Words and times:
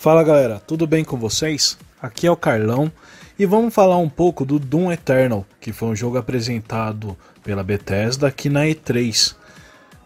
Fala 0.00 0.24
galera, 0.24 0.58
tudo 0.58 0.86
bem 0.86 1.04
com 1.04 1.18
vocês? 1.18 1.76
Aqui 2.00 2.26
é 2.26 2.30
o 2.30 2.34
Carlão 2.34 2.90
e 3.38 3.44
vamos 3.44 3.74
falar 3.74 3.98
um 3.98 4.08
pouco 4.08 4.46
do 4.46 4.58
Doom 4.58 4.90
Eternal, 4.90 5.44
que 5.60 5.74
foi 5.74 5.90
um 5.90 5.94
jogo 5.94 6.16
apresentado 6.16 7.14
pela 7.44 7.62
Bethesda 7.62 8.26
aqui 8.26 8.48
na 8.48 8.62
E3. 8.62 9.34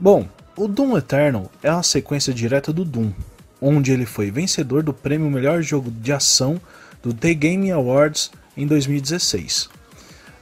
Bom, 0.00 0.26
o 0.56 0.66
Doom 0.66 0.98
Eternal 0.98 1.48
é 1.62 1.70
uma 1.70 1.84
sequência 1.84 2.34
direta 2.34 2.72
do 2.72 2.84
Doom, 2.84 3.12
onde 3.60 3.92
ele 3.92 4.04
foi 4.04 4.32
vencedor 4.32 4.82
do 4.82 4.92
prêmio 4.92 5.30
Melhor 5.30 5.62
Jogo 5.62 5.92
de 5.92 6.12
Ação 6.12 6.60
do 7.00 7.14
The 7.14 7.32
Game 7.32 7.70
Awards 7.70 8.32
em 8.56 8.66
2016. 8.66 9.68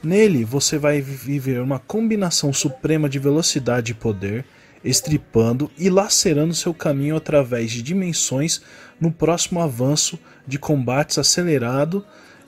Nele 0.01 0.43
você 0.43 0.79
vai 0.79 0.99
viver 0.99 1.61
uma 1.61 1.77
combinação 1.77 2.51
suprema 2.51 3.07
de 3.07 3.19
velocidade 3.19 3.91
e 3.91 3.95
poder, 3.95 4.45
estripando 4.83 5.71
e 5.77 5.89
lacerando 5.89 6.53
seu 6.53 6.73
caminho 6.73 7.15
através 7.15 7.71
de 7.71 7.81
dimensões 7.81 8.61
no 8.99 9.11
próximo 9.11 9.61
avanço 9.61 10.19
de 10.45 10.59
combates 10.59 11.17
acelerado 11.17 12.05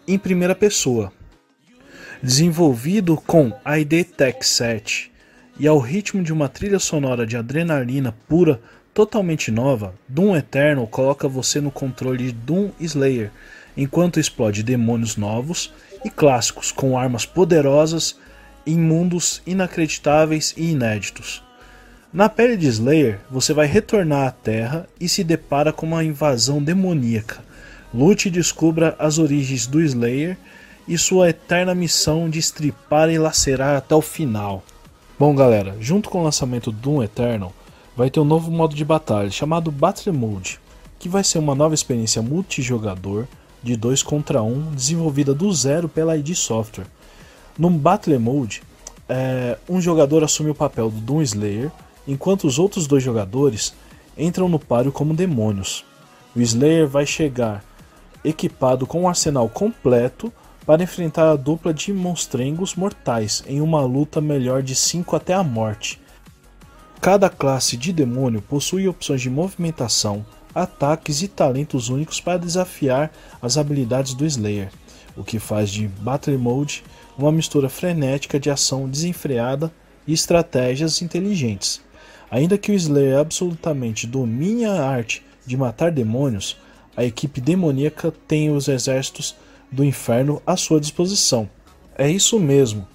em 0.08 0.18
primeira 0.18 0.56
pessoa. 0.56 1.12
Desenvolvido 2.22 3.18
com 3.18 3.54
ID 3.66 4.06
Tech 4.06 4.46
7 4.46 5.12
e 5.60 5.68
ao 5.68 5.80
ritmo 5.80 6.24
de 6.24 6.34
uma 6.34 6.50
trilha 6.50 6.80
sonora 6.80 7.26
de 7.26 7.38
adrenalina 7.38 8.16
pura 8.28 8.60
totalmente 8.94 9.52
nova, 9.52 9.94
Doom 10.08 10.36
Eternal 10.36 10.88
coloca 10.88 11.28
você 11.28 11.60
no 11.60 11.72
controle 11.72 12.26
de 12.26 12.32
Doom 12.32 12.72
Slayer, 12.80 13.32
enquanto 13.76 14.20
explode 14.20 14.64
demônios 14.64 15.18
novos 15.18 15.74
e 16.04 16.10
clássicos 16.10 16.72
com 16.72 16.98
armas 16.98 17.26
poderosas 17.26 18.18
em 18.66 18.78
mundos 18.78 19.42
inacreditáveis 19.46 20.54
e 20.58 20.72
inéditos. 20.72 21.45
Na 22.16 22.30
pele 22.30 22.56
de 22.56 22.66
Slayer, 22.68 23.20
você 23.30 23.54
vai 23.54 23.68
retornar 23.68 24.26
à 24.26 24.32
Terra 24.32 24.88
e 24.98 25.10
se 25.10 25.22
depara 25.22 25.74
com 25.74 25.86
uma 25.86 26.02
invasão 26.02 26.64
demoníaca. 26.64 27.44
Lute 27.94 28.30
e 28.30 28.32
descubra 28.32 28.96
as 28.98 29.18
origens 29.20 29.68
do 29.68 29.82
Slayer 29.82 30.38
e 30.88 30.98
sua 30.98 31.32
eterna 31.32 31.76
missão 31.76 32.30
de 32.30 32.40
estripar 32.40 33.10
e 33.10 33.20
lacerar 33.20 33.76
até 33.76 33.94
o 33.94 34.02
final. 34.02 34.64
Bom, 35.20 35.36
galera, 35.36 35.76
junto 35.82 36.10
com 36.10 36.22
o 36.22 36.24
lançamento 36.24 36.72
do 36.72 36.78
Doom 36.78 37.04
Eternal, 37.04 37.52
vai 37.98 38.10
ter 38.10 38.22
um 38.22 38.24
novo 38.24 38.50
modo 38.50 38.74
de 38.74 38.86
batalha 38.86 39.30
chamado 39.30 39.70
Battle 39.70 40.16
Mode, 40.16 40.58
que 40.98 41.10
vai 41.10 41.22
ser 41.22 41.40
uma 41.40 41.54
nova 41.54 41.76
experiência 41.76 42.22
multijogador 42.22 43.26
de 43.62 43.76
2 43.76 44.02
contra 44.04 44.42
1 44.42 44.48
um, 44.48 44.72
desenvolvida 44.74 45.34
do 45.34 45.52
zero 45.52 45.90
pela 45.90 46.16
ID 46.16 46.34
Software. 46.34 46.88
No 47.60 47.70
Battle 47.70 48.18
Mode, 48.22 48.64
é, 49.10 49.58
um 49.68 49.82
jogador 49.82 50.24
assume 50.24 50.52
o 50.52 50.56
papel 50.56 50.90
do 50.90 51.02
Doom 51.02 51.22
Slayer 51.22 51.72
enquanto 52.08 52.46
os 52.46 52.60
outros 52.60 52.88
dois 52.88 53.04
jogadores 53.04 53.74
entram 54.18 54.48
no 54.48 54.60
páreo 54.60 54.92
como 54.92 55.14
demônios. 55.14 55.86
O 56.36 56.42
Slayer 56.42 56.88
vai 56.88 57.06
chegar 57.06 57.64
equipado 58.24 58.88
com 58.88 59.02
um 59.02 59.08
arsenal 59.08 59.48
completo 59.50 60.32
para 60.66 60.84
enfrentar 60.84 61.30
a 61.30 61.36
dupla 61.36 61.74
de 61.74 61.94
monstrengos 61.94 62.76
mortais 62.76 63.44
em 63.48 63.62
uma 63.62 63.82
luta 63.82 64.20
melhor 64.20 64.64
de 64.64 64.76
5 64.76 65.16
até 65.16 65.34
a 65.34 65.44
morte. 65.44 66.02
Cada 67.00 67.30
classe 67.30 67.78
de 67.78 67.94
demônio 67.94 68.42
possui 68.42 68.88
opções 68.88 69.22
de 69.22 69.30
movimentação, 69.30 70.26
ataques 70.54 71.22
e 71.22 71.28
talentos 71.28 71.90
únicos 71.90 72.20
para 72.20 72.40
desafiar 72.40 73.12
as 73.42 73.58
habilidades 73.58 74.14
do 74.14 74.26
Slayer, 74.26 74.72
o 75.16 75.24
que 75.24 75.38
faz 75.38 75.70
de 75.70 75.88
Battle 75.88 76.40
Mode 76.40 76.84
uma 77.18 77.32
mistura 77.32 77.70
frenética 77.70 78.40
de 78.40 78.50
ação 78.50 78.90
desenfreada 78.90 79.72
e 80.08 80.14
estratégias 80.14 81.02
inteligentes. 81.02 81.82
Ainda 82.36 82.58
que 82.58 82.70
o 82.70 82.76
Slayer 82.76 83.18
absolutamente 83.18 84.06
domine 84.06 84.66
a 84.66 84.84
arte 84.84 85.26
de 85.46 85.56
matar 85.56 85.90
demônios, 85.90 86.58
a 86.94 87.06
equipe 87.06 87.40
demoníaca 87.40 88.14
tem 88.28 88.54
os 88.54 88.68
exércitos 88.68 89.38
do 89.72 89.86
inferno 89.86 90.42
à 90.46 90.58
sua 90.58 90.82
disposição. 90.82 91.50
É 91.98 92.12
isso 92.12 92.38
mesmo. 92.38 92.86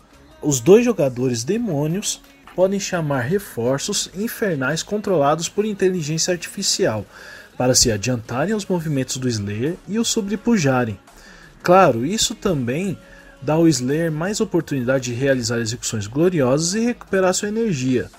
Os 0.42 0.60
dois 0.60 0.84
jogadores 0.84 1.42
demônios 1.42 2.20
podem 2.54 2.78
chamar 2.78 3.20
reforços 3.20 4.10
infernais 4.14 4.82
controlados 4.82 5.48
por 5.48 5.64
inteligência 5.64 6.32
artificial 6.32 7.06
para 7.56 7.74
se 7.74 7.90
adiantarem 7.90 8.52
aos 8.52 8.66
movimentos 8.66 9.16
do 9.16 9.26
Slayer 9.26 9.76
e 9.88 9.98
o 9.98 10.04
sobrepujarem. 10.04 11.00
Claro, 11.62 12.04
isso 12.04 12.34
também 12.34 12.98
dá 13.40 13.54
ao 13.54 13.66
Slayer 13.66 14.12
mais 14.12 14.38
oportunidade 14.38 15.04
de 15.04 15.14
realizar 15.14 15.60
execuções 15.60 16.06
gloriosas 16.06 16.74
e 16.74 16.80
recuperar 16.80 17.32
sua 17.32 17.48
energia. 17.48 18.10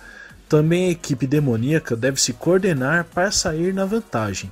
Também 0.52 0.88
a 0.88 0.92
equipe 0.92 1.26
demoníaca 1.26 1.96
deve 1.96 2.22
se 2.22 2.34
coordenar 2.34 3.06
para 3.06 3.32
sair 3.32 3.74
na 3.74 3.86
vantagem. 3.86 4.52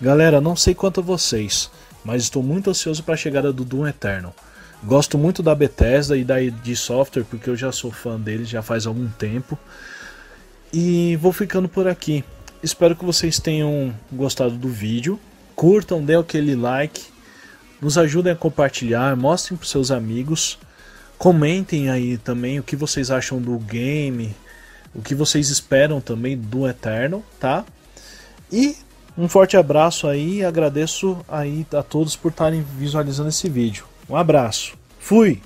Galera, 0.00 0.40
não 0.40 0.56
sei 0.56 0.74
quanto 0.74 0.98
a 0.98 1.02
vocês, 1.04 1.70
mas 2.04 2.24
estou 2.24 2.42
muito 2.42 2.70
ansioso 2.70 3.04
para 3.04 3.14
a 3.14 3.16
chegada 3.16 3.52
do 3.52 3.64
Doom 3.64 3.86
Eternal. 3.86 4.34
Gosto 4.82 5.16
muito 5.16 5.44
da 5.44 5.54
Bethesda 5.54 6.16
e 6.16 6.24
da 6.24 6.42
id 6.42 6.74
Software 6.74 7.22
porque 7.22 7.48
eu 7.48 7.54
já 7.54 7.70
sou 7.70 7.92
fã 7.92 8.18
deles 8.18 8.48
já 8.48 8.62
faz 8.62 8.84
algum 8.84 9.06
tempo. 9.06 9.56
E 10.72 11.14
vou 11.22 11.32
ficando 11.32 11.68
por 11.68 11.86
aqui. 11.86 12.24
Espero 12.60 12.96
que 12.96 13.04
vocês 13.04 13.38
tenham 13.38 13.94
gostado 14.10 14.56
do 14.56 14.68
vídeo. 14.68 15.20
Curtam, 15.54 16.04
dê 16.04 16.16
aquele 16.16 16.56
like, 16.56 17.00
nos 17.80 17.96
ajudem 17.96 18.32
a 18.32 18.36
compartilhar, 18.36 19.14
mostrem 19.14 19.56
para 19.56 19.68
seus 19.68 19.92
amigos. 19.92 20.58
Comentem 21.16 21.90
aí 21.90 22.18
também 22.18 22.58
o 22.58 22.64
que 22.64 22.74
vocês 22.74 23.08
acham 23.08 23.40
do 23.40 23.56
game, 23.56 24.34
o 24.94 25.02
que 25.02 25.14
vocês 25.14 25.50
esperam 25.50 26.00
também 26.00 26.36
do 26.36 26.68
Eternal, 26.68 27.22
tá? 27.38 27.64
E 28.50 28.76
um 29.16 29.28
forte 29.28 29.56
abraço 29.56 30.06
aí, 30.06 30.44
agradeço 30.44 31.18
aí 31.28 31.66
a 31.72 31.82
todos 31.82 32.16
por 32.16 32.30
estarem 32.30 32.64
visualizando 32.78 33.28
esse 33.28 33.48
vídeo. 33.48 33.86
Um 34.08 34.16
abraço. 34.16 34.74
Fui. 34.98 35.40